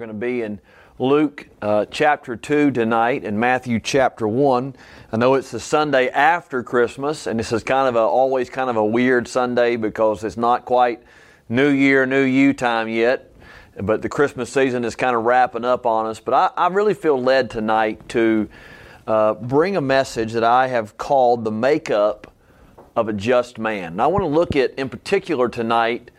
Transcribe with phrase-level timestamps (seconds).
[0.00, 0.58] going to be in
[0.98, 4.74] Luke uh, chapter 2 tonight and Matthew chapter 1.
[5.12, 8.70] I know it's the Sunday after Christmas, and this is kind of a, always kind
[8.70, 11.02] of a weird Sunday because it's not quite
[11.50, 13.30] New Year, New You time yet,
[13.82, 16.18] but the Christmas season is kind of wrapping up on us.
[16.18, 18.48] But I, I really feel led tonight to
[19.06, 22.32] uh, bring a message that I have called the makeup
[22.96, 23.92] of a just man.
[23.92, 26.10] And I want to look at, in particular tonight,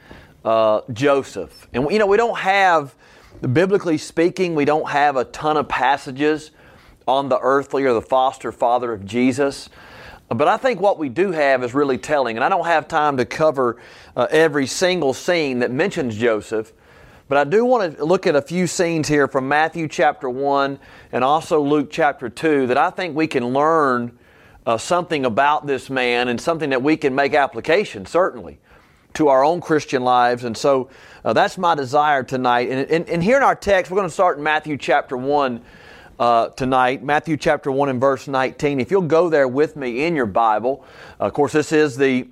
[0.45, 1.67] uh, Joseph.
[1.73, 2.95] And, you know, we don't have
[3.41, 6.51] Biblically speaking, we don't have a ton of passages
[7.07, 9.67] on the earthly or the foster father of Jesus.
[10.29, 12.37] But I think what we do have is really telling.
[12.37, 13.81] And I don't have time to cover
[14.15, 16.71] uh, every single scene that mentions Joseph.
[17.27, 20.77] But I do want to look at a few scenes here from Matthew chapter 1
[21.11, 24.19] and also Luke chapter 2 that I think we can learn
[24.67, 28.59] uh, something about this man and something that we can make application, certainly,
[29.13, 30.43] to our own Christian lives.
[30.43, 30.89] And so
[31.23, 32.69] uh, that's my desire tonight.
[32.69, 35.61] And, and, and, here in our text, we're going to start in Matthew chapter 1
[36.19, 37.03] uh, tonight.
[37.03, 38.79] Matthew chapter 1 and verse 19.
[38.79, 40.85] If you'll go there with me in your Bible,
[41.19, 42.27] uh, of course, this is the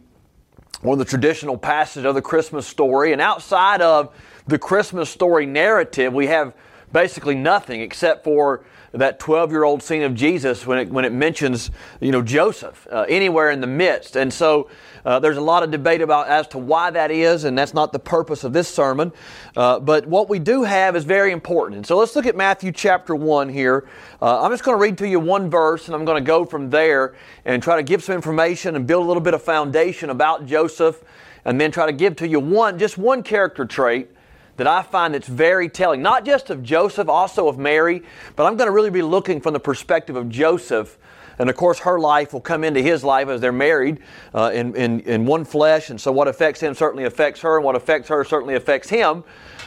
[0.81, 3.11] one of the traditional passages of the Christmas story.
[3.11, 4.16] And outside of
[4.48, 6.54] the Christmas story narrative, we have
[6.94, 11.11] basically nothing except for that 12 year old scene of Jesus when it, when it
[11.11, 14.16] mentions, you know, Joseph uh, anywhere in the midst.
[14.16, 14.70] And so
[15.10, 17.92] uh, there's a lot of debate about as to why that is, and that's not
[17.92, 19.12] the purpose of this sermon.
[19.58, 21.78] Uh, but what we do have is very important.
[21.78, 23.90] And so let's look at Matthew chapter 1 here.
[24.22, 26.46] Uh, I'm just going to read to you one verse, and I'm going to go
[26.46, 30.12] from there and try to give some information and build a little bit of foundation
[30.12, 31.04] about Joseph,
[31.44, 34.12] and then try to give to you one, just one character trait
[34.58, 38.04] that I find that's very telling, not just of Joseph, also of Mary,
[38.36, 41.00] but I'm going to really be looking from the perspective of Joseph.
[41.40, 44.02] And of course, her life will come into his life as they're married
[44.36, 45.90] uh, in, in, in one flesh.
[45.90, 49.23] And so, what affects him certainly affects her, and what affects her certainly affects him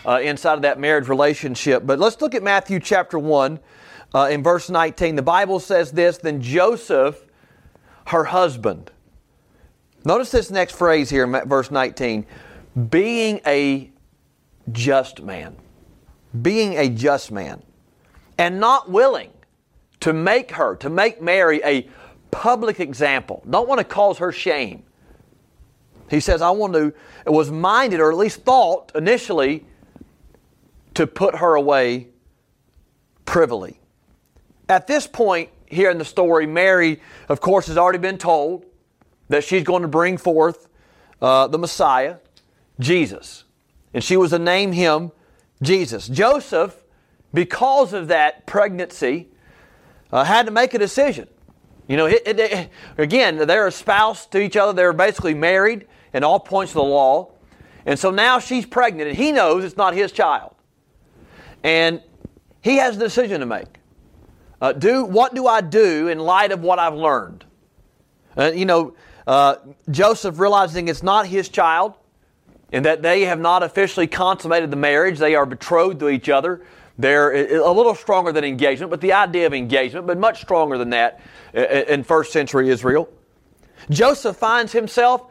[0.06, 1.87] uh, inside of that marriage relationship.
[1.87, 3.59] But let's look at Matthew chapter 1
[4.15, 5.17] uh, in verse 19.
[5.17, 7.25] The Bible says this Then Joseph,
[8.06, 8.91] her husband,
[10.04, 12.27] notice this next phrase here in verse 19
[12.91, 13.91] being a
[14.71, 15.56] just man.
[16.41, 17.62] Being a just man.
[18.39, 19.31] And not willing
[20.03, 21.89] to make her, to make Mary a
[22.31, 23.43] public example.
[23.49, 24.85] Don't want to cause her shame.
[26.11, 26.93] He says, I want to,
[27.27, 29.65] was minded, or at least thought initially,
[30.95, 32.09] to put her away
[33.25, 33.81] privily.
[34.69, 38.67] At this point here in the story, Mary, of course, has already been told
[39.29, 40.69] that she's going to bring forth
[41.23, 42.17] uh, the Messiah,
[42.79, 43.45] Jesus
[43.95, 45.13] and she was to name him
[45.63, 46.09] Jesus.
[46.09, 46.83] Joseph,
[47.33, 49.29] because of that pregnancy,
[50.12, 51.28] uh, had to make a decision.
[51.89, 54.73] You know, it, it, it, again, they're espoused to each other.
[54.73, 57.33] They're basically married in all points of the law.
[57.84, 60.55] And so now she's pregnant, and he knows it's not his child.
[61.65, 62.03] And
[62.61, 63.67] he has a decision to make.
[64.61, 67.45] Uh, do what do I do in light of what I've learned?
[68.37, 68.95] Uh, you know,
[69.27, 69.56] uh,
[69.91, 71.95] Joseph realizing it's not his child,
[72.72, 75.19] and that they have not officially consummated the marriage.
[75.19, 76.65] They are betrothed to each other.
[76.98, 80.91] They're a little stronger than engagement, but the idea of engagement, but much stronger than
[80.91, 81.20] that
[81.54, 83.08] in first century Israel.
[83.91, 85.26] Joseph finds himself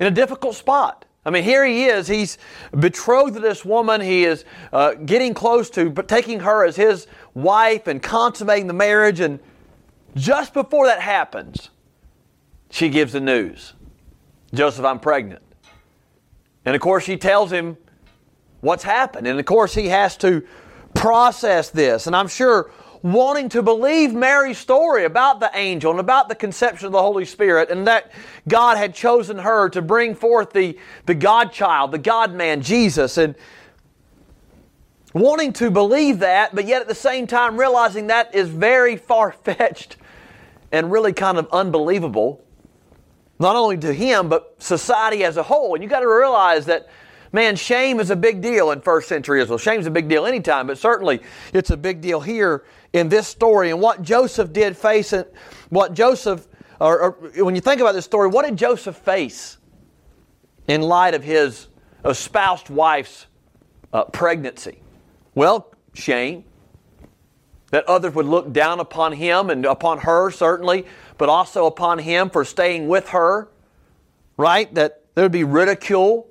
[0.00, 1.04] in a difficult spot.
[1.26, 2.06] I mean, here he is.
[2.06, 2.36] He's
[2.78, 4.00] betrothed to this woman.
[4.00, 9.20] He is uh, getting close to taking her as his wife and consummating the marriage.
[9.20, 9.40] And
[10.14, 11.70] just before that happens,
[12.70, 13.72] she gives the news
[14.52, 15.42] Joseph, I'm pregnant.
[16.64, 17.76] And of course, she tells him
[18.60, 19.26] what's happened.
[19.26, 20.46] And of course, he has to
[20.94, 22.06] process this.
[22.06, 22.70] And I'm sure
[23.02, 27.26] wanting to believe Mary's story about the angel and about the conception of the Holy
[27.26, 28.10] Spirit and that
[28.48, 33.18] God had chosen her to bring forth the, the God child, the God man, Jesus.
[33.18, 33.34] And
[35.12, 39.32] wanting to believe that, but yet at the same time realizing that is very far
[39.32, 39.96] fetched
[40.72, 42.44] and really kind of unbelievable
[43.38, 45.74] not only to him, but society as a whole.
[45.74, 46.88] And you got to realize that,
[47.34, 49.58] man, shame is a big deal in first century Israel.
[49.58, 51.20] Shame is a big deal anytime, but certainly
[51.52, 53.70] it's a big deal here in this story.
[53.70, 55.34] And what Joseph did face it,
[55.68, 56.46] what Joseph,
[56.80, 57.10] or, or
[57.44, 59.58] when you think about this story, what did Joseph face
[60.68, 61.66] in light of his
[62.04, 63.26] espoused wife's
[63.92, 64.80] uh, pregnancy?
[65.34, 66.44] Well, shame.
[67.70, 70.86] That others would look down upon him and upon her, certainly
[71.18, 73.48] but also upon him for staying with her,
[74.36, 74.72] right?
[74.74, 76.28] That there would be ridicule.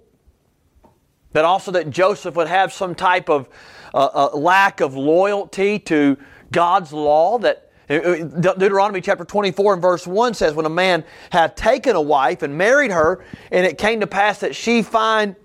[1.33, 3.49] That also that Joseph would have some type of
[3.93, 6.17] uh, uh, lack of loyalty to
[6.51, 7.37] God's law.
[7.39, 11.95] That uh, uh, Deuteronomy chapter 24 and verse 1 says, When a man had taken
[11.95, 15.35] a wife and married her, and it came to pass that she find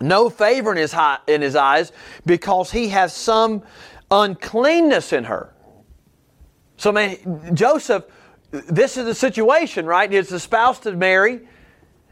[0.00, 0.94] no favor in his,
[1.26, 1.92] in his eyes
[2.26, 3.62] because he has some
[4.10, 5.54] uncleanness in her.
[6.76, 8.04] So, man, Joseph,
[8.50, 10.10] this is the situation, right?
[10.10, 11.40] He's the spouse to Mary.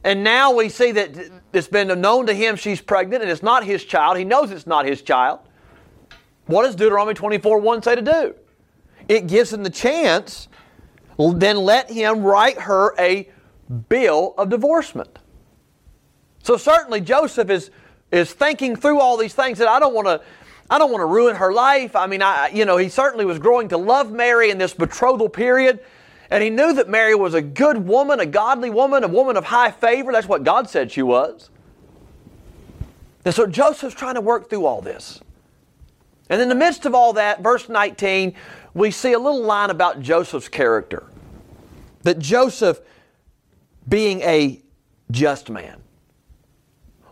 [0.03, 1.15] And now we see that
[1.57, 4.17] it's been known to him she's pregnant and it's not his child.
[4.17, 5.41] He knows it's not his child.
[6.47, 8.35] What does Deuteronomy 24 1 say to do?
[9.09, 10.49] It gives him the chance,
[11.19, 13.29] then let him write her a
[13.89, 15.19] bill of divorcement.
[16.43, 17.71] So certainly Joseph is,
[18.13, 20.21] is thinking through all these things that I don't want to
[20.69, 21.95] I don't want to ruin her life.
[21.95, 25.29] I mean, I, you know, he certainly was growing to love Mary in this betrothal
[25.29, 25.79] period.
[26.31, 29.45] And he knew that Mary was a good woman, a godly woman, a woman of
[29.45, 30.13] high favor.
[30.13, 31.51] That's what God said she was.
[33.25, 35.21] And so Joseph's trying to work through all this.
[36.29, 38.35] And in the midst of all that, verse 19,
[38.75, 41.05] we see a little line about Joseph's character.
[42.03, 42.81] That Joseph,
[43.89, 44.61] being a
[45.11, 45.81] just man,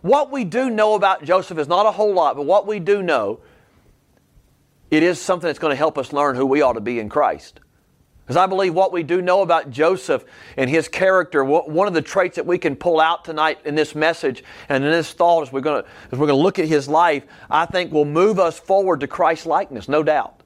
[0.01, 3.01] what we do know about Joseph is not a whole lot, but what we do
[3.01, 3.39] know,
[4.91, 7.09] it is something that's going to help us learn who we ought to be in
[7.09, 7.59] Christ.
[8.25, 10.25] Because I believe what we do know about Joseph
[10.57, 13.93] and his character, one of the traits that we can pull out tonight in this
[13.93, 16.67] message and in this thought as we're going to, as we're going to look at
[16.67, 20.41] his life, I think will move us forward to Christ likeness, no doubt.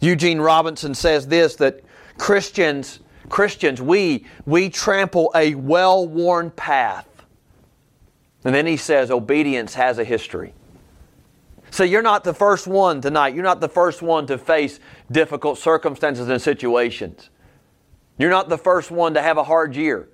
[0.00, 1.80] Eugene Robinson says this that
[2.18, 3.00] Christians,
[3.30, 7.08] Christians, we, we trample a well worn path
[8.46, 10.54] and then he says, obedience has a history.
[11.72, 13.34] So you're not the first one tonight.
[13.34, 14.78] You're not the first one to face
[15.10, 17.30] difficult circumstances and situations.
[18.18, 20.08] You're not the first one to have a hard year.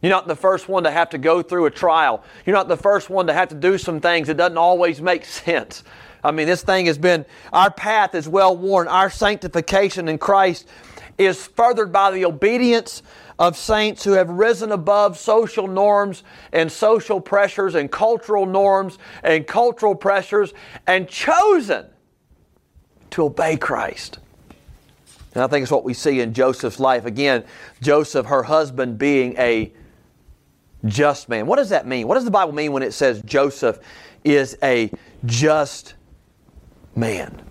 [0.00, 2.24] You're not the first one to have to go through a trial.
[2.46, 5.24] You're not the first one to have to do some things that doesn't always make
[5.26, 5.84] sense.
[6.22, 8.88] I mean, this thing has been, our path is well worn.
[8.88, 10.68] Our sanctification in Christ
[11.18, 13.02] is furthered by the obedience
[13.38, 19.46] of saints who have risen above social norms and social pressures and cultural norms and
[19.46, 20.52] cultural pressures
[20.86, 21.86] and chosen
[23.10, 24.18] to obey Christ.
[25.34, 27.04] And I think it's what we see in Joseph's life.
[27.04, 27.44] Again,
[27.80, 29.72] Joseph, her husband, being a
[30.84, 31.46] just man.
[31.46, 32.08] What does that mean?
[32.08, 33.78] What does the Bible mean when it says Joseph
[34.24, 34.90] is a
[35.24, 35.94] just
[36.96, 37.42] man?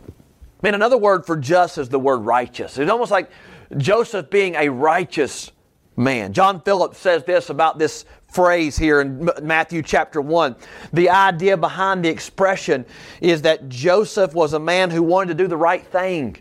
[0.62, 2.78] Man, another word for just is the word righteous.
[2.78, 3.30] It's almost like
[3.78, 5.52] Joseph being a righteous
[6.00, 6.31] man.
[6.34, 10.56] John Phillips says this about this phrase here in Matthew chapter 1.
[10.94, 12.86] The idea behind the expression
[13.22, 16.38] is that Joseph was a man who wanted to do the right thing.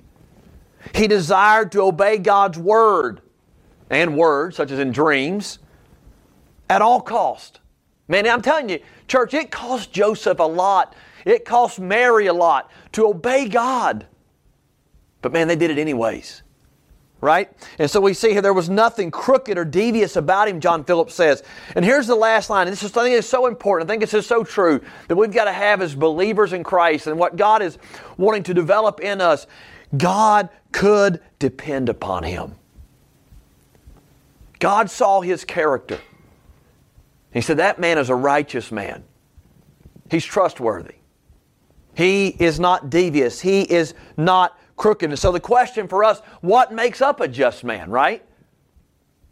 [0.94, 3.20] He desired to obey God's word
[3.90, 5.58] and words, such as in dreams,
[6.70, 7.60] at all cost.
[8.06, 8.78] Man, I'm telling you,
[9.08, 10.94] church, it cost Joseph a lot.
[11.24, 14.06] It cost Mary a lot to obey God.
[15.20, 16.42] But man, they did it anyways
[17.20, 17.50] right?
[17.78, 21.14] And so we see here there was nothing crooked or devious about him, John Phillips
[21.14, 21.42] says.
[21.74, 22.66] And here's the last line.
[22.66, 23.88] And this is something that's so important.
[23.88, 27.06] I think this is so true that we've got to have as believers in Christ
[27.06, 27.78] and what God is
[28.16, 29.46] wanting to develop in us.
[29.96, 32.54] God could depend upon him.
[34.58, 35.98] God saw his character.
[37.32, 39.04] He said, That man is a righteous man.
[40.10, 40.94] He's trustworthy.
[41.94, 43.40] He is not devious.
[43.40, 45.10] He is not crooked.
[45.10, 48.24] And so the question for us, what makes up a just man, right?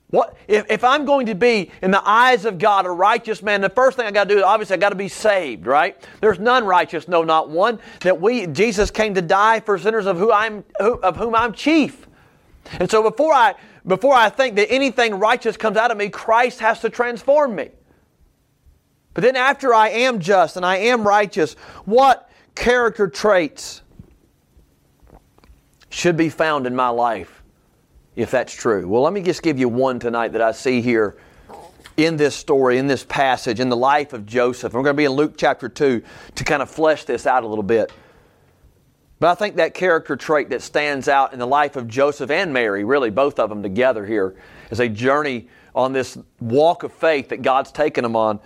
[0.09, 3.61] What if, if I'm going to be in the eyes of God a righteous man,
[3.61, 5.97] the first thing I gotta do is obviously I gotta be saved, right?
[6.21, 7.81] There's none righteous, no not one.
[8.01, 11.53] That we Jesus came to die for sinners of who I'm who, of whom I'm
[11.53, 12.07] chief.
[12.79, 13.55] And so before I
[13.87, 17.71] before I think that anything righteous comes out of me, Christ has to transform me.
[19.13, 23.83] But then after I am just and I am righteous, what character traits
[25.97, 27.43] should be found in my life
[28.17, 28.87] if that's true.
[28.87, 31.17] Well, let me just give you one tonight that I see here
[31.97, 34.75] in this story, in this passage, in the life of Joseph.
[34.75, 36.03] we're going to be in Luke chapter 2
[36.35, 37.91] to kind of flesh this out a little bit.
[39.21, 42.53] But I think that character trait that stands out in the life of Joseph and
[42.53, 44.37] Mary, really both of them together here,
[44.71, 48.39] as a journey on this walk of faith that God's taken them on,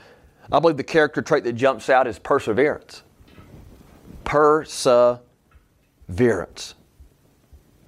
[0.53, 3.03] I believe the character trait that jumps out is perseverance.
[4.23, 5.25] Perseverance.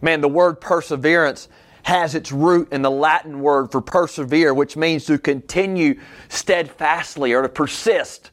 [0.02, 1.48] Man, the word perseverance
[1.84, 7.42] has its root in the Latin word for persevere, which means to continue steadfastly or
[7.42, 8.30] to persist.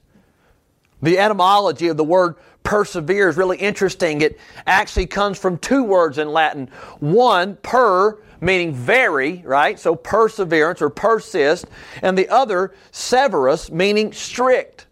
[1.01, 4.21] The etymology of the word persevere is really interesting.
[4.21, 6.69] It actually comes from two words in Latin.
[6.99, 9.79] One, per, meaning very, right?
[9.79, 11.65] So perseverance or persist.
[12.01, 14.88] And the other, severus, meaning strict.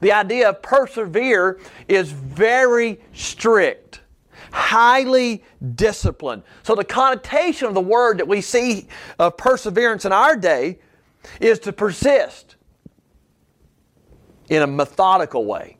[0.00, 4.00] The idea of persevere is very strict
[4.52, 6.42] highly disciplined.
[6.62, 8.88] So the connotation of the word that we see
[9.18, 10.78] of perseverance in our day
[11.40, 12.56] is to persist.
[14.48, 15.78] in a methodical way,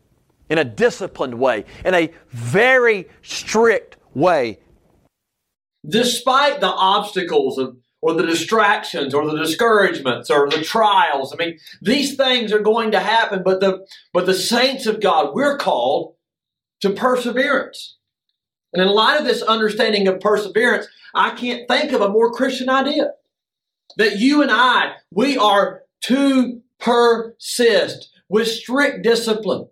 [0.48, 4.58] in a disciplined way, in a very strict way.
[5.88, 11.58] Despite the obstacles of, or the distractions or the discouragements or the trials, I mean,
[11.80, 16.14] these things are going to happen, but the, but the saints of God, we're called
[16.80, 17.96] to perseverance.
[18.76, 22.68] And in light of this understanding of perseverance, I can't think of a more Christian
[22.68, 23.12] idea.
[23.96, 29.68] That you and I, we are to persist with strict discipline.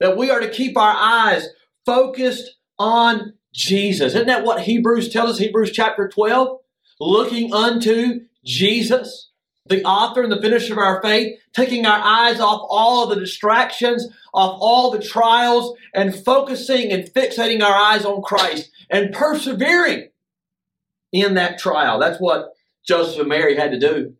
[0.00, 1.46] That we are to keep our eyes
[1.84, 4.14] focused on Jesus.
[4.14, 5.38] Isn't that what Hebrews tells us?
[5.38, 6.58] Hebrews chapter 12?
[7.00, 9.28] Looking unto Jesus,
[9.66, 14.08] the author and the finisher of our faith, taking our eyes off all the distractions,
[14.34, 20.08] off all the trials, and focusing and fixating our eyes on Christ and persevering
[21.12, 21.98] in that trial.
[21.98, 22.52] That's what
[22.86, 24.14] Joseph and Mary had to do.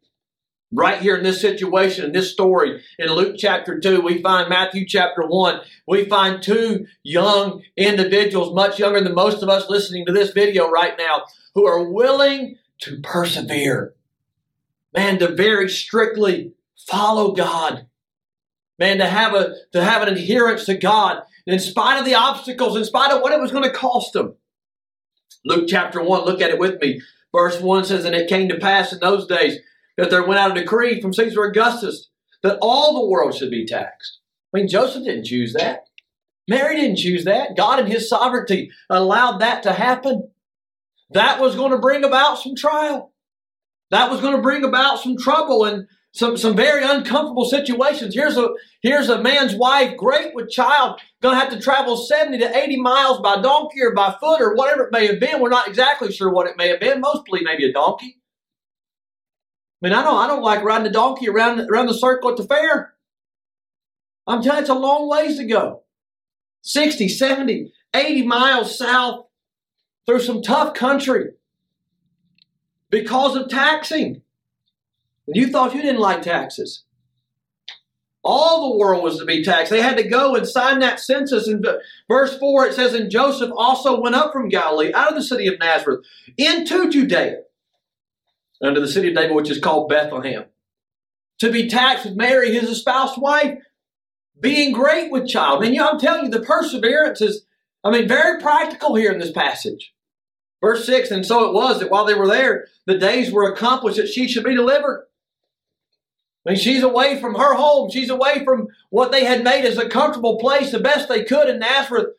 [0.74, 4.86] Right here in this situation, in this story, in Luke chapter 2, we find Matthew
[4.86, 5.60] chapter 1.
[5.86, 10.70] We find two young individuals, much younger than most of us listening to this video
[10.70, 13.94] right now, who are willing to persevere.
[14.94, 17.86] Man, to very strictly follow God.
[18.78, 22.76] Man, to have a to have an adherence to God in spite of the obstacles,
[22.76, 24.34] in spite of what it was going to cost them.
[25.44, 27.00] Luke chapter 1, look at it with me.
[27.34, 29.58] Verse 1 says, And it came to pass in those days
[29.96, 32.08] that there went out a decree from Caesar Augustus
[32.42, 34.20] that all the world should be taxed.
[34.54, 35.86] I mean, Joseph didn't choose that.
[36.48, 37.56] Mary didn't choose that.
[37.56, 40.30] God in his sovereignty allowed that to happen.
[41.10, 43.11] That was going to bring about some trial.
[43.92, 48.14] That was going to bring about some trouble and some, some very uncomfortable situations.
[48.14, 48.48] Here's a,
[48.80, 52.80] here's a man's wife, great with child, going to have to travel 70 to 80
[52.80, 55.40] miles by donkey or by foot or whatever it may have been.
[55.40, 57.02] We're not exactly sure what it may have been.
[57.02, 58.18] Mostly maybe a donkey.
[59.82, 62.38] I mean, I don't, I don't like riding a donkey around, around the circle at
[62.38, 62.94] the fair.
[64.26, 65.82] I'm telling you, it's a long ways to go.
[66.62, 69.26] 60, 70, 80 miles south
[70.06, 71.32] through some tough country
[72.92, 74.22] because of taxing.
[75.26, 76.84] And you thought you didn't like taxes.
[78.22, 79.72] All the world was to be taxed.
[79.72, 81.48] They had to go and sign that census.
[81.48, 81.64] In
[82.06, 85.48] verse 4, it says, And Joseph also went up from Galilee, out of the city
[85.48, 86.04] of Nazareth,
[86.36, 87.38] into Judea,
[88.62, 90.44] unto the city of David, which is called Bethlehem,
[91.40, 93.58] to be taxed with Mary, his espoused wife,
[94.38, 95.64] being great with child.
[95.64, 97.44] And you know, I'm telling you, the perseverance is,
[97.82, 99.92] I mean, very practical here in this passage.
[100.62, 103.98] Verse 6 And so it was that while they were there, the days were accomplished
[103.98, 105.06] that she should be delivered.
[106.46, 107.90] I mean, she's away from her home.
[107.90, 111.48] She's away from what they had made as a comfortable place, the best they could
[111.48, 112.14] in Nazareth.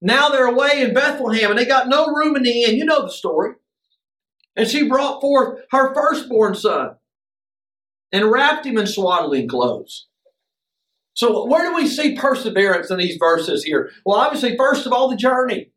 [0.00, 2.76] Now they're away in Bethlehem and they got no room in the inn.
[2.76, 3.54] You know the story.
[4.54, 6.96] And she brought forth her firstborn son
[8.12, 10.06] and wrapped him in swaddling clothes.
[11.14, 13.90] So, where do we see perseverance in these verses here?
[14.04, 15.70] Well, obviously, first of all, the journey.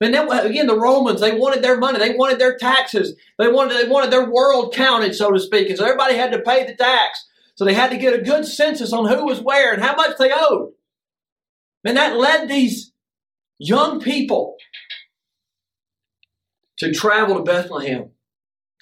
[0.00, 3.48] And then uh, again, the Romans, they wanted their money, they wanted their taxes, they
[3.48, 5.68] wanted they wanted their world counted, so to speak.
[5.68, 7.24] And so everybody had to pay the tax.
[7.54, 10.18] So they had to get a good census on who was where and how much
[10.18, 10.72] they owed.
[11.84, 12.92] And that led these
[13.58, 14.56] young people
[16.78, 18.10] to travel to Bethlehem.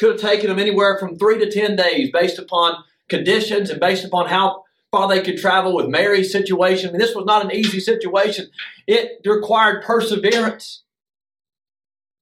[0.00, 4.04] Could have taken them anywhere from three to ten days based upon conditions and based
[4.04, 6.88] upon how far they could travel with Mary's situation.
[6.88, 8.48] I mean, this was not an easy situation.
[8.86, 10.83] It required perseverance.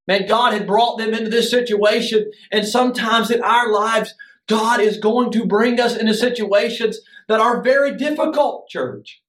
[0.09, 4.15] Man, God had brought them into this situation, and sometimes in our lives,
[4.49, 9.23] God is going to bring us into situations that are very difficult, church.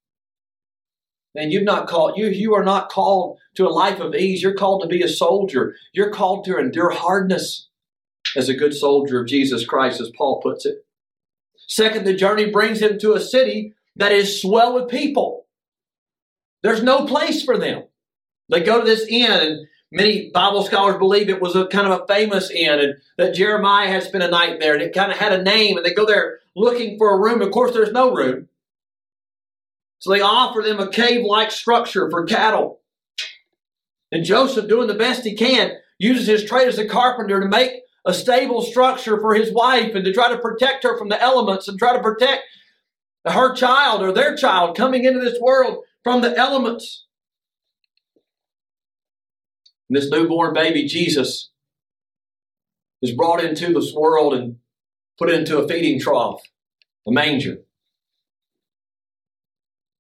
[1.35, 4.43] And you've not called you you are not called to a life of ease.
[4.43, 5.75] You're called to be a soldier.
[5.91, 7.69] You're called to endure hardness
[8.35, 10.85] as a good soldier of Jesus Christ, as Paul puts it.
[11.67, 15.45] Second, the journey brings him to a city that is swell with people.
[16.61, 17.83] There's no place for them.
[18.49, 22.01] They go to this inn, and Many Bible scholars believe it was a kind of
[22.01, 25.19] a famous inn and that Jeremiah had spent a night there and it kind of
[25.19, 27.43] had a name and they go there looking for a room.
[27.43, 28.47] Of course, there's no room.
[29.99, 32.81] So they offer them a cave like structure for cattle.
[34.11, 37.73] And Joseph, doing the best he can, uses his trade as a carpenter to make
[38.03, 41.67] a stable structure for his wife and to try to protect her from the elements
[41.67, 42.41] and try to protect
[43.25, 47.05] her child or their child coming into this world from the elements.
[49.89, 51.51] And this newborn baby, Jesus,
[53.01, 54.57] is brought into this world and
[55.17, 56.41] put into a feeding trough,
[57.07, 57.57] a manger.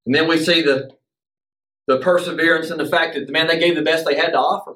[0.05, 0.91] And then we see the,
[1.87, 4.39] the perseverance and the fact that, the man, they gave the best they had to
[4.39, 4.75] offer.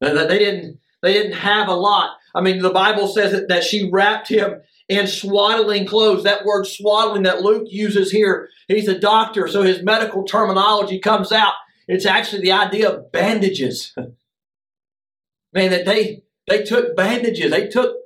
[0.00, 2.16] And that they didn't, they didn't have a lot.
[2.34, 6.24] I mean, the Bible says that, that she wrapped him in swaddling clothes.
[6.24, 11.32] That word swaddling that Luke uses here, he's a doctor, so his medical terminology comes
[11.32, 11.54] out.
[11.88, 13.94] It's actually the idea of bandages.
[15.52, 17.50] Man, that they they took bandages.
[17.50, 17.96] They took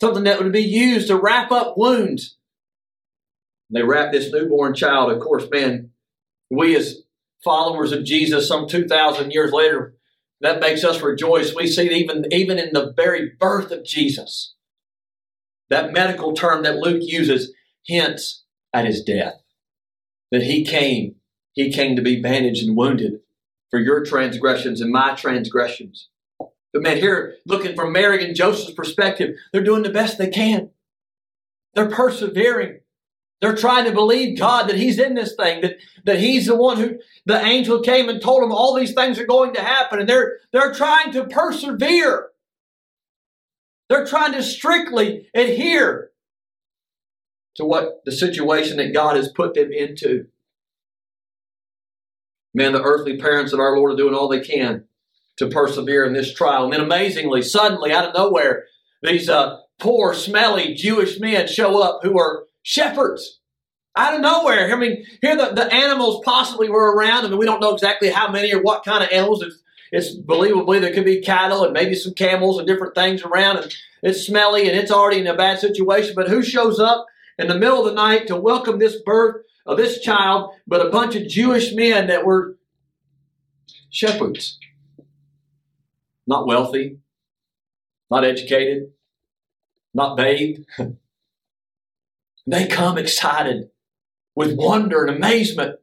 [0.00, 2.36] something that would be used to wrap up wounds.
[3.70, 5.10] They wrapped this newborn child.
[5.10, 5.90] Of course, man,
[6.50, 7.02] we as
[7.42, 9.94] followers of Jesus, some two thousand years later,
[10.40, 11.54] that makes us rejoice.
[11.54, 14.54] We see even even in the very birth of Jesus,
[15.68, 17.52] that medical term that Luke uses
[17.84, 19.34] hints at his death.
[20.30, 21.15] That he came,
[21.56, 23.20] he came to be bandaged and wounded
[23.70, 26.08] for your transgressions and my transgressions.
[26.72, 30.70] But man, here, looking from Mary and Joseph's perspective, they're doing the best they can.
[31.74, 32.80] They're persevering.
[33.40, 36.78] They're trying to believe God that He's in this thing, that, that He's the one
[36.78, 40.08] who the angel came and told them all these things are going to happen, and
[40.08, 42.28] they're they're trying to persevere.
[43.88, 46.10] They're trying to strictly adhere
[47.56, 50.26] to what the situation that God has put them into.
[52.56, 54.84] Man, the earthly parents of our Lord are doing all they can
[55.36, 56.64] to persevere in this trial.
[56.64, 58.64] And then amazingly, suddenly, out of nowhere,
[59.02, 63.40] these uh, poor, smelly Jewish men show up who are shepherds.
[63.94, 64.72] Out of nowhere.
[64.72, 67.26] I mean, here the, the animals possibly were around.
[67.26, 69.42] I mean, we don't know exactly how many or what kind of animals.
[69.42, 73.58] It's, it's believably there could be cattle and maybe some camels and different things around.
[73.58, 73.72] And
[74.02, 76.14] it's smelly and it's already in a bad situation.
[76.16, 77.04] But who shows up
[77.38, 80.90] in the middle of the night to welcome this birth of this child, but a
[80.90, 82.56] bunch of Jewish men that were
[83.90, 84.58] shepherds?
[86.26, 86.98] not wealthy,
[88.10, 88.90] not educated,
[89.94, 90.66] not bathed.
[92.46, 93.70] they come excited
[94.34, 95.78] with wonder and amazement.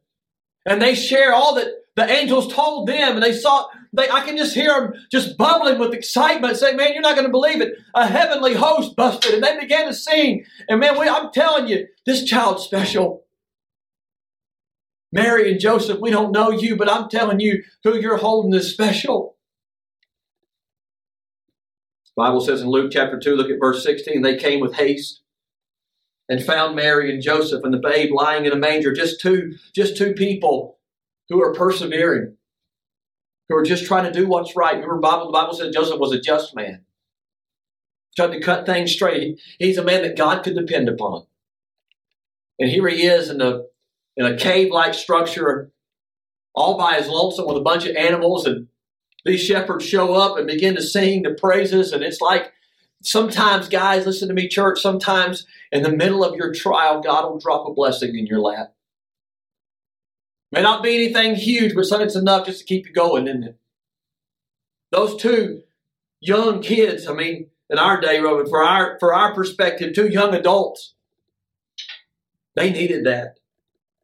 [0.65, 3.15] And they share all that the angels told them.
[3.15, 6.93] And they saw, they, I can just hear them just bubbling with excitement, saying, Man,
[6.93, 7.73] you're not going to believe it.
[7.95, 9.33] A heavenly host busted.
[9.33, 10.45] And they began to sing.
[10.69, 13.22] And man, we, I'm telling you, this child's special.
[15.13, 18.71] Mary and Joseph, we don't know you, but I'm telling you who you're holding is
[18.73, 19.37] special.
[22.15, 25.21] Bible says in Luke chapter 2, look at verse 16, they came with haste
[26.27, 28.91] and found Mary and Joseph and the babe lying in a manger.
[28.91, 30.79] Just two, just two people
[31.29, 32.35] who are persevering,
[33.49, 34.75] who are just trying to do what's right.
[34.75, 36.85] Remember, Bible, the Bible says Joseph was a just man.
[38.15, 39.39] Trying to cut things straight.
[39.59, 41.25] He's a man that God could depend upon.
[42.59, 43.63] And here he is in a
[44.17, 45.71] in a cave-like structure,
[46.55, 48.67] all by his lonesome with a bunch of animals and
[49.25, 51.93] these shepherds show up and begin to sing the praises.
[51.93, 52.51] And it's like
[53.01, 57.39] sometimes, guys, listen to me, church, sometimes in the middle of your trial, God will
[57.39, 58.73] drop a blessing in your lap.
[60.51, 63.57] May not be anything huge, but something's enough just to keep you going, isn't it?
[64.91, 65.63] Those two
[66.19, 70.35] young kids, I mean, in our day, Robin, for our for our perspective, two young
[70.35, 70.93] adults,
[72.55, 73.39] they needed that.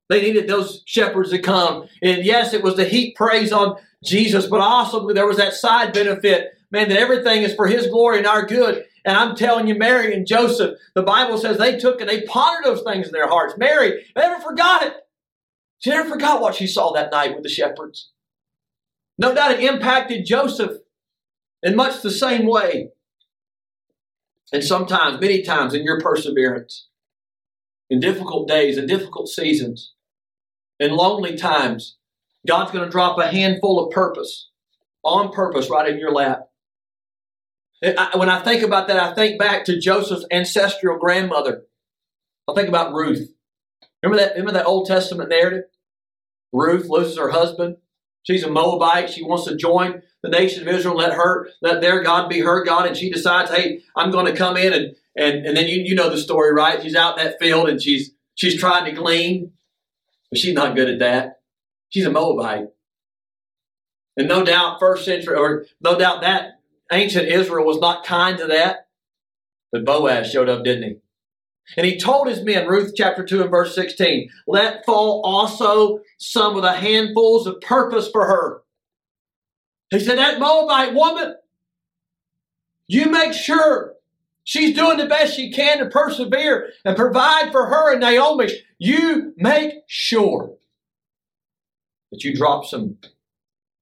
[0.09, 1.87] They needed those shepherds to come.
[2.01, 5.93] And yes, it was to heap praise on Jesus, but also there was that side
[5.93, 8.85] benefit, man, that everything is for His glory and our good.
[9.05, 12.65] And I'm telling you, Mary and Joseph, the Bible says they took and they pondered
[12.65, 13.53] those things in their hearts.
[13.57, 14.93] Mary never forgot it.
[15.79, 18.11] She never forgot what she saw that night with the shepherds.
[19.17, 20.77] No doubt it impacted Joseph
[21.61, 22.89] in much the same way.
[24.51, 26.87] And sometimes, many times in your perseverance,
[27.89, 29.93] in difficult days, in difficult seasons,
[30.79, 31.97] in lonely times,
[32.47, 34.49] God's going to drop a handful of purpose,
[35.03, 36.47] on purpose, right in your lap.
[38.15, 41.63] When I think about that, I think back to Joseph's ancestral grandmother.
[42.47, 43.29] I think about Ruth.
[44.03, 45.63] Remember that, remember that Old Testament narrative?
[46.51, 47.77] Ruth loses her husband.
[48.23, 49.09] She's a Moabite.
[49.09, 52.63] She wants to join the nation of Israel, let her, let their God be her
[52.65, 52.85] God.
[52.85, 55.95] And she decides, hey, I'm going to come in and, and, and then you, you
[55.95, 56.81] know the story, right?
[56.81, 59.53] She's out in that field and she's, she's trying to glean,
[60.29, 61.41] but she's not good at that.
[61.89, 62.67] She's a Moabite.
[64.17, 66.59] And no doubt, first century, or no doubt that
[66.91, 68.87] ancient Israel was not kind to that.
[69.71, 70.95] But Boaz showed up, didn't he?
[71.77, 76.55] And he told his men, Ruth chapter 2 and verse 16, let fall also some
[76.55, 78.63] of the handfuls of purpose for her.
[79.91, 81.35] He said, that Moabite woman,
[82.87, 83.93] you make sure
[84.49, 88.49] she's doing the best she can to persevere and provide for her and Naomi.
[88.79, 90.55] You make sure
[92.11, 92.97] that you drop some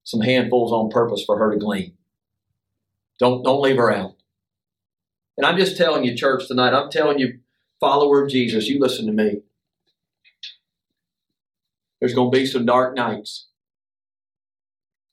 [0.04, 1.94] some handfuls on purpose for her to glean.
[3.18, 4.16] Don't don't leave her out.
[5.38, 7.38] And I'm just telling you, church, tonight, I'm telling you,
[7.80, 9.40] follower of Jesus, you listen to me.
[12.00, 13.47] There's going to be some dark nights.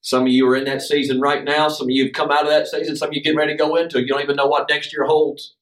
[0.05, 1.67] Some of you are in that season right now.
[1.67, 2.95] Some of you have come out of that season.
[2.95, 4.01] Some of you getting ready to go into it.
[4.01, 5.55] You don't even know what next year holds.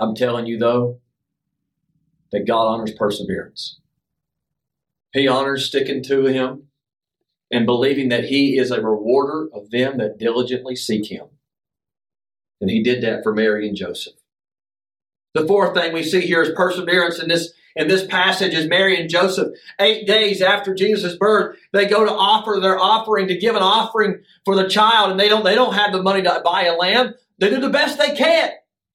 [0.00, 0.98] I'm telling you, though,
[2.32, 3.78] that God honors perseverance.
[5.12, 6.64] He honors sticking to Him
[7.48, 11.26] and believing that He is a rewarder of them that diligently seek Him.
[12.60, 14.14] And He did that for Mary and Joseph.
[15.32, 19.00] The fourth thing we see here is perseverance in this in this passage is Mary
[19.00, 19.48] and Joseph.
[19.78, 24.22] Eight days after Jesus' birth, they go to offer their offering to give an offering
[24.44, 27.14] for the child, and they don't they don't have the money to buy a lamb.
[27.38, 28.50] They do the best they can.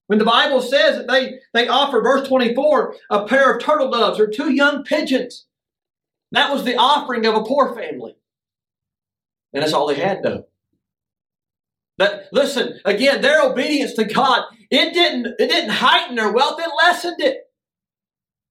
[0.08, 4.20] When the Bible says that they, they offer, verse 24, a pair of turtle doves
[4.20, 5.48] or two young pigeons.
[6.32, 8.16] That was the offering of a poor family.
[9.54, 10.46] And that's all they had, though.
[11.98, 16.70] That listen, again, their obedience to God, it didn't, it didn't heighten their wealth, it
[16.84, 17.45] lessened it.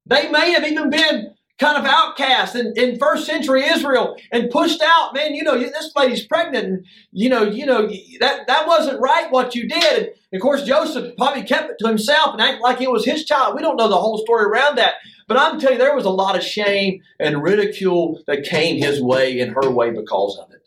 [0.07, 4.83] They may have even been kind of outcast in, in first century Israel and pushed
[4.83, 5.15] out.
[5.15, 7.89] Man, you know, this lady's pregnant, and you know, you know
[8.21, 10.11] that that wasn't right what you did.
[10.33, 13.25] And of course, Joseph probably kept it to himself and acted like it was his
[13.25, 13.55] child.
[13.55, 14.95] We don't know the whole story around that,
[15.29, 19.01] but I'm telling you, there was a lot of shame and ridicule that came his
[19.01, 20.67] way and her way because of it.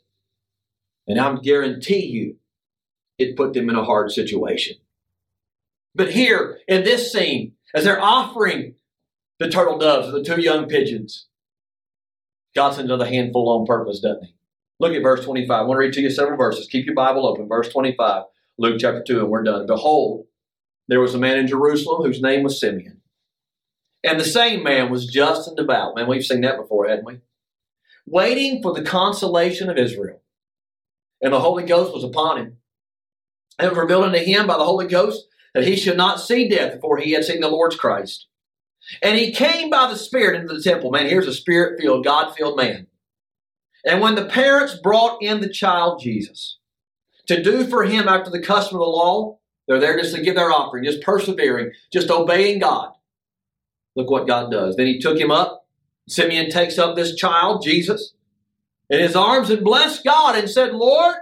[1.08, 2.38] And I'm guarantee you,
[3.18, 4.78] it put them in a hard situation.
[5.96, 8.76] But here in this scene, as they're offering
[9.40, 11.28] the turtle doves, the two young pigeons.
[12.56, 14.34] God sends another handful on purpose, doesn't he?
[14.80, 15.52] Look at verse 25.
[15.52, 16.68] I want to read to you several verses.
[16.68, 17.48] Keep your Bible open.
[17.48, 18.24] Verse 25,
[18.58, 19.66] Luke chapter 2, and we're done.
[19.66, 20.26] Behold,
[20.88, 23.02] there was a man in Jerusalem whose name was Simeon.
[24.04, 25.96] And the same man was just and devout.
[25.96, 27.20] Man, we've seen that before, hadn't we?
[28.06, 30.22] Waiting for the consolation of Israel.
[31.22, 32.58] And the Holy Ghost was upon him.
[33.60, 36.48] And it was revealed unto him by the Holy Ghost that he should not see
[36.48, 38.28] death before he had seen the Lord's Christ.
[39.02, 40.92] And he came by the Spirit into the temple.
[40.92, 42.88] Man, here's a spirit filled, God filled man.
[43.86, 46.58] And when the parents brought in the child Jesus
[47.28, 50.36] to do for him after the custom of the law, they're there just to give
[50.36, 52.94] their offering, just persevering, just obeying God.
[53.96, 54.76] Look what God does.
[54.76, 55.66] Then he took him up.
[56.08, 58.14] Simeon takes up this child, Jesus,
[58.90, 61.16] in his arms and blessed God and said, Lord,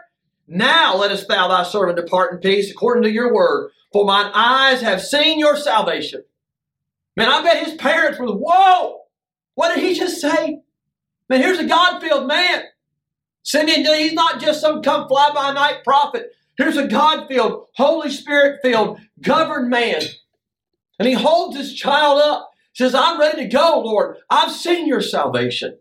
[0.48, 4.82] now lettest thou thy servant depart in peace according to your word, for mine eyes
[4.82, 6.24] have seen your salvation
[7.16, 9.02] Man, I bet his parents were, whoa,
[9.56, 10.60] what did he just say?
[11.30, 12.64] Man, here's a God filled man.
[13.44, 16.32] Simeon, he's not just some come fly by night prophet.
[16.58, 20.02] Here's a God filled, Holy Spirit filled, governed man.
[21.00, 24.18] And he holds his child up, says, I'm ready to go, Lord.
[24.30, 25.78] I've seen your salvation.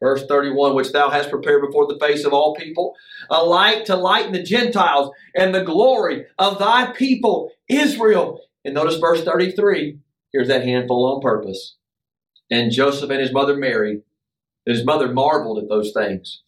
[0.00, 2.94] Verse 31, which thou hast prepared before the face of all people,
[3.30, 8.40] a light to lighten the Gentiles and the glory of thy people, Israel.
[8.64, 9.98] And notice verse 33
[10.32, 11.76] Here's that handful on purpose.
[12.50, 14.02] And Joseph and his mother Mary,
[14.66, 16.42] his mother marveled at those things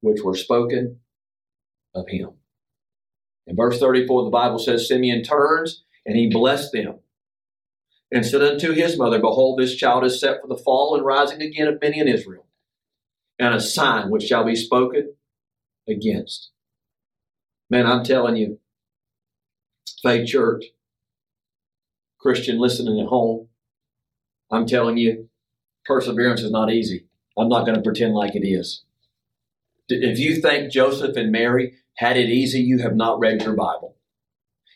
[0.00, 1.00] which were spoken
[1.94, 2.30] of him.
[3.46, 7.00] In verse 34, the Bible says, Simeon turns and he blessed them
[8.10, 11.42] and said unto his mother, Behold, this child is set for the fall and rising
[11.42, 12.46] again of many in Israel,
[13.38, 15.14] and a sign which shall be spoken
[15.88, 16.50] against.
[17.70, 18.58] Man, I'm telling you,
[20.02, 20.64] Faith Church,
[22.18, 23.48] Christian listening at home,
[24.50, 25.28] I'm telling you,
[25.84, 27.06] perseverance is not easy.
[27.36, 28.82] I'm not going to pretend like it is.
[29.88, 33.96] If you think Joseph and Mary had it easy, you have not read your Bible.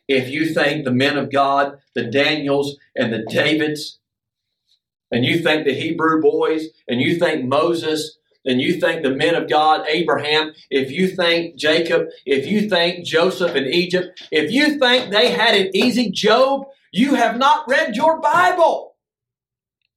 [0.09, 3.99] If you think the men of God, the Daniels and the Davids,
[5.11, 9.35] and you think the Hebrew boys, and you think Moses, and you think the men
[9.35, 14.79] of God, Abraham, if you think Jacob, if you think Joseph in Egypt, if you
[14.79, 18.95] think they had it easy, Job, you have not read your Bible.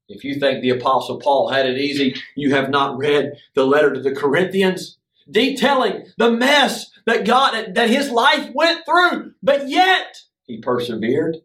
[0.08, 3.94] If you think the Apostle Paul had it easy, you have not read the letter
[3.94, 4.98] to the Corinthians,
[5.30, 11.38] detailing the mess that God, that his life went through, but yet he persevered.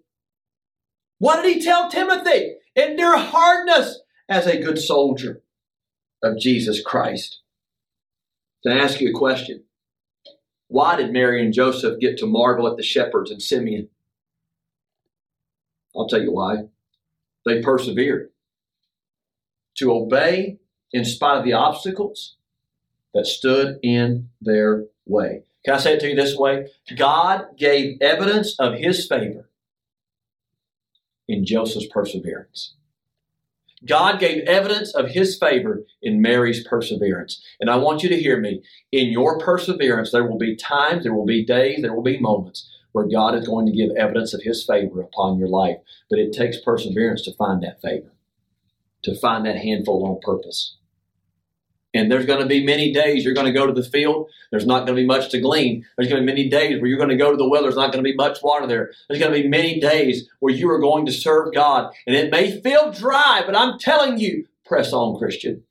[1.18, 2.54] What did he tell Timothy?
[2.76, 5.42] Endure hardness as a good soldier
[6.22, 7.40] of Jesus Christ.
[8.66, 9.64] I ask you a question?
[10.68, 13.88] Why did Mary and Joseph get to marvel at the shepherds and Simeon?
[15.94, 16.64] I'll tell you why.
[17.44, 18.30] They persevered
[19.76, 20.58] to obey
[20.92, 22.36] in spite of the obstacles
[23.14, 25.42] that stood in their way.
[25.64, 26.68] Can I say it to you this way?
[26.96, 29.48] God gave evidence of his favor
[31.28, 32.74] in Joseph's perseverance.
[33.86, 37.42] God gave evidence of his favor in Mary's perseverance.
[37.60, 38.62] And I want you to hear me.
[38.92, 42.68] In your perseverance, there will be times, there will be days, there will be moments
[42.92, 45.78] where God is going to give evidence of His favor upon your life.
[46.08, 48.12] But it takes perseverance to find that favor,
[49.02, 50.76] to find that handful on purpose.
[51.92, 54.30] And there's going to be many days you're going to go to the field.
[54.50, 55.84] There's not going to be much to glean.
[55.96, 57.62] There's going to be many days where you're going to go to the well.
[57.62, 58.92] There's not going to be much water there.
[59.08, 61.92] There's going to be many days where you are going to serve God.
[62.06, 65.64] And it may feel dry, but I'm telling you, press on, Christian.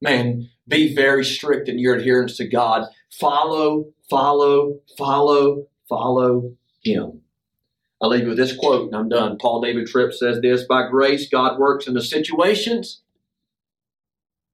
[0.00, 2.86] Man, be very strict in your adherence to God.
[3.10, 7.20] Follow, follow, follow, follow Him.
[8.00, 9.36] I'll leave you with this quote and I'm done.
[9.36, 13.02] Paul David Tripp says this By grace, God works in the situations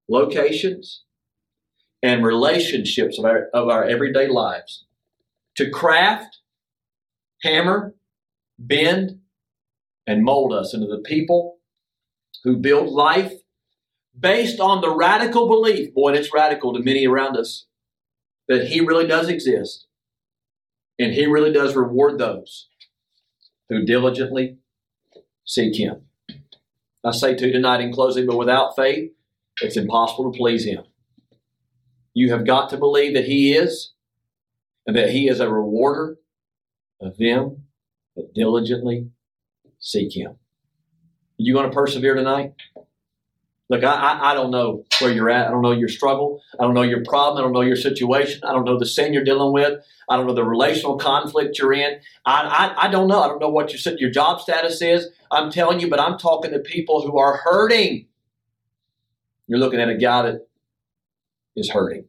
[0.07, 1.03] locations,
[2.01, 4.85] and relationships of our, of our everyday lives
[5.55, 6.39] to craft,
[7.41, 7.95] hammer,
[8.59, 9.19] bend,
[10.05, 11.57] and mold us into the people
[12.43, 13.33] who build life
[14.17, 17.65] based on the radical belief, boy, it's radical to many around us,
[18.47, 19.86] that He really does exist
[20.99, 22.67] and He really does reward those
[23.69, 24.57] who diligently
[25.45, 26.03] seek Him.
[27.03, 29.11] I say to you tonight in closing, but without faith,
[29.61, 30.83] it's impossible to please Him.
[32.13, 33.93] You have got to believe that He is,
[34.85, 36.17] and that He is a rewarder
[36.99, 37.63] of them
[38.15, 39.09] that diligently
[39.79, 40.31] seek Him.
[40.31, 42.53] Are you going to persevere tonight?
[43.69, 45.47] Look, I, I, I, don't know where you're at.
[45.47, 46.41] I don't know your struggle.
[46.57, 47.37] I don't know your problem.
[47.37, 48.41] I don't know your situation.
[48.45, 49.83] I don't know the sin you're dealing with.
[50.09, 51.99] I don't know the relational conflict you're in.
[52.25, 53.21] I, I, I don't know.
[53.21, 55.09] I don't know what your, your job status is.
[55.31, 58.07] I'm telling you, but I'm talking to people who are hurting.
[59.47, 60.47] You're looking at a guy that
[61.57, 62.05] is hurting.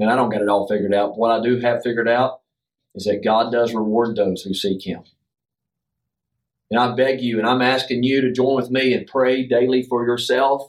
[0.00, 1.16] And I don't get it all figured out.
[1.16, 2.40] What I do have figured out
[2.96, 5.02] is that God does reward those who seek Him.
[6.70, 9.82] And I beg you, and I'm asking you to join with me and pray daily
[9.82, 10.68] for yourself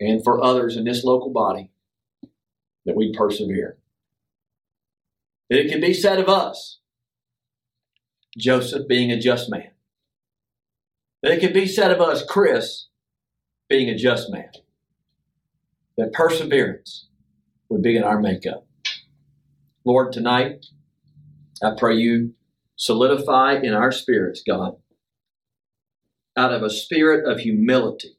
[0.00, 1.70] and for others in this local body
[2.86, 3.76] that we persevere.
[5.50, 6.78] That It can be said of us,
[8.38, 9.70] Joseph being a just man.
[11.22, 12.86] That it can be said of us, Chris,
[13.68, 14.50] being a just man
[15.96, 17.08] that perseverance
[17.68, 18.66] would be in our makeup.
[19.84, 20.66] Lord, tonight,
[21.62, 22.34] I pray you
[22.76, 24.76] solidify in our spirits, God,
[26.36, 28.18] out of a spirit of humility,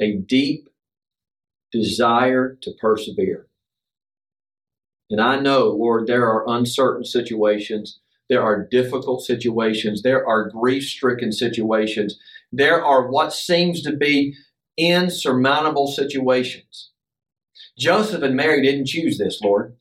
[0.00, 0.68] a deep
[1.72, 3.46] desire to persevere.
[5.10, 8.00] And I know, Lord, there are uncertain situations.
[8.28, 10.02] There are difficult situations.
[10.02, 12.18] There are grief stricken situations.
[12.50, 14.34] There are what seems to be
[14.76, 16.90] insurmountable situations.
[17.78, 19.76] Joseph and Mary didn't choose this, Lord.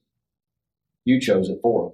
[1.06, 1.94] You chose it for them.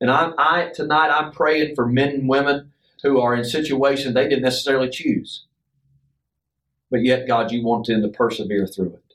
[0.00, 4.28] And I, I tonight I'm praying for men and women who are in situations they
[4.28, 5.46] didn't necessarily choose.
[6.90, 9.14] But yet, God, you want them to persevere through it.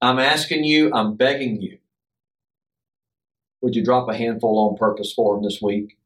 [0.00, 1.78] I'm asking you, I'm begging you,
[3.62, 5.96] would you drop a handful on purpose for them this week?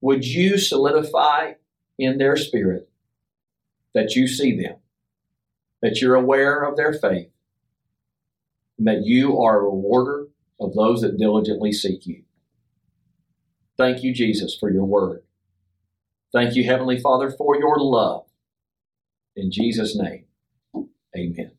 [0.00, 1.54] Would you solidify
[1.98, 2.88] in their spirit
[3.94, 4.76] that you see them,
[5.82, 7.28] that you're aware of their faith,
[8.78, 10.28] and that you are a rewarder
[10.60, 12.22] of those that diligently seek you.
[13.76, 15.22] Thank you, Jesus, for your word.
[16.32, 18.26] Thank you, Heavenly Father, for your love.
[19.36, 20.26] In Jesus' name,
[21.16, 21.57] amen.